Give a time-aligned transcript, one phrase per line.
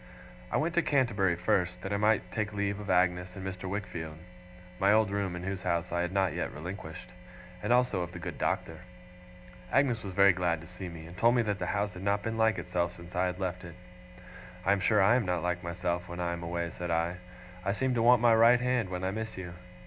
[0.51, 3.69] I went to Canterbury first, that I might take leave of Agnes and Mr.
[3.69, 4.17] Wickfield
[4.79, 7.11] (my old room in whose house I had not yet relinquished),
[7.61, 8.79] and also of the good Doctor.
[9.71, 12.23] Agnes was very glad to see me, and told me that the house had not
[12.23, 13.75] been like itself since I had left it.
[14.65, 17.17] 'I am sure I am not like myself when I am away,' said I.
[17.63, 19.53] 'I seem to want my right hand, when I miss you.